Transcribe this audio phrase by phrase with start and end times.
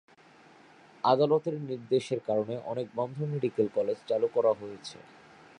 [1.03, 4.97] আদালতের নির্দেশের কারণে অনেক বন্ধ মেডিকেল কলেজ চালু করা হয়েছে।